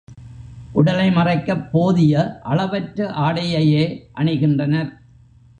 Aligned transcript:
உடலை 0.73 1.11
மறைக்கப் 1.11 1.71
போதிய 1.71 2.39
அளவற்ற 2.43 3.09
ஆடையையே 3.19 3.85
அணிகின்றனர். 4.13 4.91